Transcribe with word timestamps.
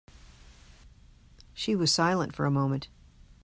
She 1.53 1.75
was 1.75 1.91
silent 1.93 2.33
for 2.33 2.45
a 2.45 2.49
moment. 2.49 2.87